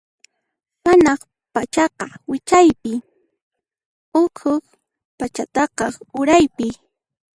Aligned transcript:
Hanaq 0.85 1.21
pachaqa 1.53 2.07
wichaypi, 2.29 2.91
ukhu 4.21 4.51
pachataq 5.17 5.79
uraypi. 6.19 6.67